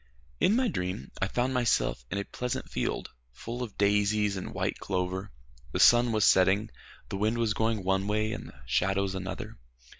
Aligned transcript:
In 0.39 0.55
my 0.55 0.67
dream 0.67 1.11
I 1.21 1.27
found 1.27 1.53
myself 1.53 2.03
in 2.09 2.17
a 2.17 2.23
pleasant 2.25 2.67
field 2.71 3.11
full 3.31 3.61
of 3.61 3.77
daisies 3.77 4.35
and 4.35 4.51
white 4.51 4.79
clover. 4.79 5.31
The 5.73 5.79
sun 5.79 6.11
was 6.11 6.25
setting. 6.25 6.71
The 7.09 7.17
wind 7.17 7.37
was 7.37 7.53
going 7.53 7.83
one 7.83 8.07
way, 8.07 8.31
and 8.31 8.47
the 8.47 8.61
shadows 8.65 9.13
another. 9.13 9.59